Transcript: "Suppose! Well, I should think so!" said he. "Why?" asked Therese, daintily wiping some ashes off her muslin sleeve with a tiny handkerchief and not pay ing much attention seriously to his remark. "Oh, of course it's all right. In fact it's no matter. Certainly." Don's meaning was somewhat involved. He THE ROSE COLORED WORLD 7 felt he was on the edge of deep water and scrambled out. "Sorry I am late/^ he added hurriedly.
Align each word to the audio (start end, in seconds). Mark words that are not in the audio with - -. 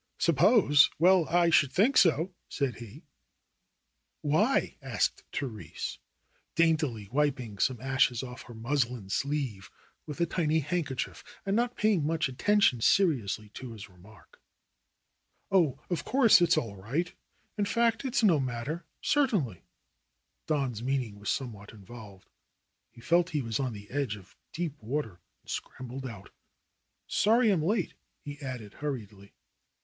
"Suppose! 0.17 0.89
Well, 0.97 1.27
I 1.29 1.51
should 1.51 1.71
think 1.71 1.95
so!" 1.95 2.33
said 2.57 2.77
he. 2.77 3.03
"Why?" 4.21 4.75
asked 4.81 5.23
Therese, 5.31 5.99
daintily 6.55 7.07
wiping 7.11 7.59
some 7.59 7.79
ashes 7.79 8.23
off 8.23 8.41
her 8.47 8.55
muslin 8.55 9.09
sleeve 9.11 9.69
with 10.07 10.19
a 10.19 10.25
tiny 10.25 10.57
handkerchief 10.61 11.23
and 11.45 11.55
not 11.55 11.75
pay 11.77 11.93
ing 11.93 12.03
much 12.07 12.27
attention 12.27 12.81
seriously 12.81 13.49
to 13.49 13.73
his 13.73 13.91
remark. 13.91 14.41
"Oh, 15.51 15.79
of 15.87 16.03
course 16.03 16.41
it's 16.41 16.57
all 16.57 16.75
right. 16.77 17.13
In 17.55 17.65
fact 17.65 18.03
it's 18.03 18.23
no 18.23 18.39
matter. 18.39 18.87
Certainly." 19.03 19.61
Don's 20.47 20.81
meaning 20.81 21.19
was 21.19 21.29
somewhat 21.29 21.73
involved. 21.73 22.27
He 22.89 23.01
THE 23.01 23.05
ROSE 23.05 23.09
COLORED 23.09 23.17
WORLD 23.17 23.25
7 23.25 23.25
felt 23.25 23.29
he 23.35 23.41
was 23.47 23.59
on 23.59 23.73
the 23.73 23.89
edge 23.91 24.15
of 24.15 24.35
deep 24.51 24.81
water 24.81 25.19
and 25.43 25.49
scrambled 25.51 26.07
out. 26.07 26.31
"Sorry 27.05 27.51
I 27.51 27.53
am 27.53 27.61
late/^ 27.61 27.93
he 28.23 28.39
added 28.41 28.73
hurriedly. 28.81 29.35